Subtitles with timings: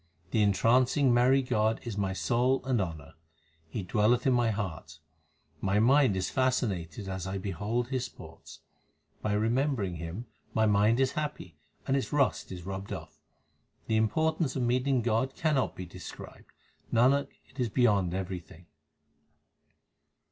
[0.31, 3.13] The entrancing merry God is my soul and honour;
[3.69, 4.97] He dwelleth in my heart;
[5.61, 8.61] my mind is fascinated as I behold His sports.
[9.21, 10.25] By remembering Him
[10.55, 13.19] my mind is happy, and its rust is rubbed off.
[13.85, 16.49] The importance of meeting God l cannot be described;
[16.91, 18.65] Nanak, it is beyond everything.